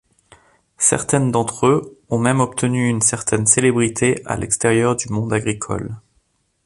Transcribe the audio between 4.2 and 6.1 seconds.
à l’extérieur du monde agricole.